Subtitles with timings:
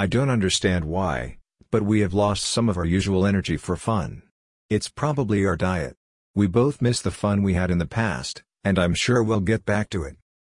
[0.00, 1.38] I don't understand why,
[1.72, 4.22] but we have lost some of our usual energy for fun.
[4.70, 5.96] It's probably our diet.
[6.36, 9.64] We both miss the fun we had in the past, and I'm sure we'll get
[9.64, 10.14] back to it.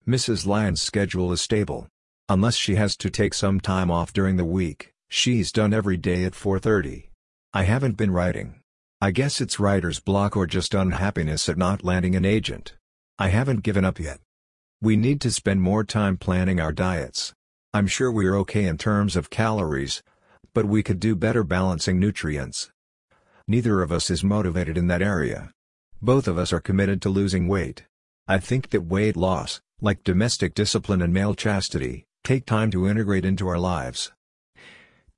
[0.05, 0.46] Mrs.
[0.46, 1.88] Lyon's schedule is stable.
[2.28, 6.26] Unless she has to take some time off during the week, she's done every day
[6.26, 7.08] at 4.30.
[7.54, 8.60] I haven't been writing.
[9.00, 12.76] I guess it's writer's block or just unhappiness at not landing an agent.
[13.18, 14.20] I haven't given up yet.
[14.82, 17.34] We need to spend more time planning our diets.
[17.71, 20.01] I'm sure we're okay in terms of calories,
[20.55, 22.71] but we could do better balancing nutrients.
[23.47, 25.51] Neither of us is motivated in that area.
[26.01, 27.86] Both of us are committed to losing weight.
[28.27, 33.23] I think that weight loss, like domestic discipline and male chastity, take time to integrate
[33.23, 34.11] into our lives.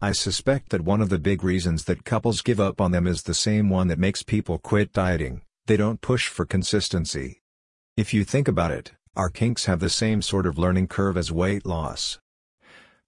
[0.01, 3.23] I suspect that one of the big reasons that couples give up on them is
[3.23, 7.39] the same one that makes people quit dieting, they don't push for consistency.
[7.95, 11.31] If you think about it, our kinks have the same sort of learning curve as
[11.31, 12.19] weight loss.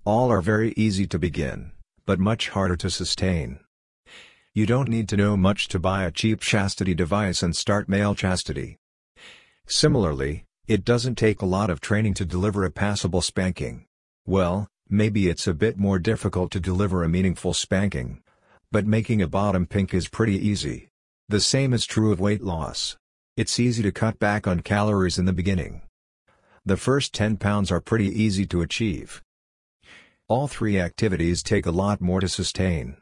[0.05, 1.71] All are very easy to begin,
[2.05, 3.61] but much harder to sustain.
[4.53, 8.13] You don't need to know much to buy a cheap chastity device and start male
[8.13, 8.79] chastity.
[9.65, 13.85] Similarly, it doesn't take a lot of training to deliver a passable spanking.
[14.25, 18.21] Well, maybe it's a bit more difficult to deliver a meaningful spanking.
[18.73, 20.89] But making a bottom pink is pretty easy.
[21.29, 22.97] The same is true of weight loss.
[23.37, 25.83] It's easy to cut back on calories in the beginning.
[26.65, 29.21] The first 10 pounds are pretty easy to achieve.
[30.33, 32.97] All three activities take a lot more to sustain.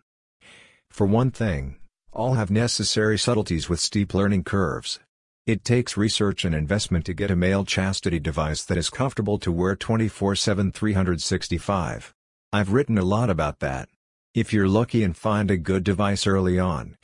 [0.89, 1.77] For one thing,
[2.11, 4.99] all have necessary subtleties with steep learning curves.
[5.45, 9.49] It takes research and investment to get a male chastity device that is comfortable to
[9.49, 12.13] wear 24-7 365.
[12.51, 13.87] I've written a lot about that.
[14.35, 16.97] If you're lucky and find a good device early on,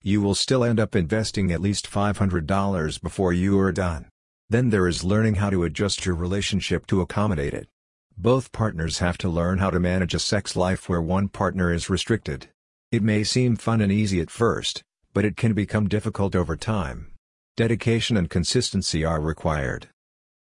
[0.00, 4.10] you will still end up investing at least $500 before you are done.
[4.48, 7.66] Then there is learning how to adjust your relationship to accommodate it.
[8.16, 11.90] Both partners have to learn how to manage a sex life where one partner is
[11.90, 12.48] restricted.
[12.90, 14.82] It may seem fun and easy at first,
[15.14, 17.12] but it can become difficult over time.
[17.56, 19.88] Dedication and consistency are required.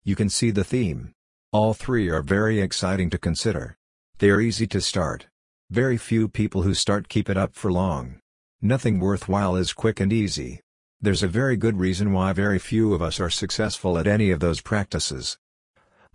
[0.04, 1.12] You can see the theme.
[1.52, 3.76] All three are very exciting to consider.
[4.18, 5.26] They are easy to start.
[5.70, 8.20] Very few people who start keep it up for long.
[8.62, 10.60] Nothing worthwhile is quick and easy.
[11.00, 14.40] There's a very good reason why very few of us are successful at any of
[14.40, 15.36] those practices.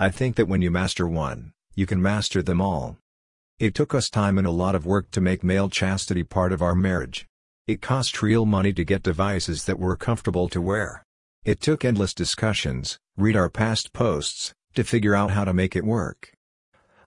[0.01, 2.97] I think that when you master one, you can master them all.
[3.59, 6.63] It took us time and a lot of work to make male chastity part of
[6.63, 7.27] our marriage.
[7.67, 11.03] It cost real money to get devices that were comfortable to wear.
[11.45, 15.85] It took endless discussions, read our past posts, to figure out how to make it
[15.85, 16.33] work.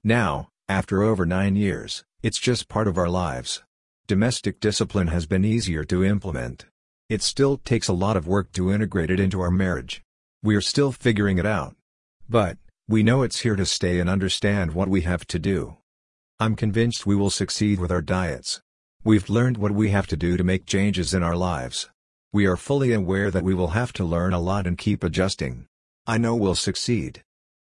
[0.04, 3.64] Now, after over nine years, it's just part of our lives.
[4.06, 6.66] Domestic discipline has been easier to implement.
[7.08, 10.00] It still takes a lot of work to integrate it into our marriage.
[10.44, 11.74] We're still figuring it out.
[12.28, 12.56] But,
[12.86, 15.78] we know it's here to stay and understand what we have to do.
[16.38, 18.60] I'm convinced we will succeed with our diets.
[19.02, 21.88] We've learned what we have to do to make changes in our lives.
[22.30, 25.66] We are fully aware that we will have to learn a lot and keep adjusting.
[26.06, 27.22] I know we'll succeed.